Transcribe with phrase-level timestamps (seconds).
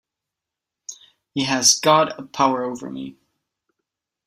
[1.35, 3.17] He has got a power over me.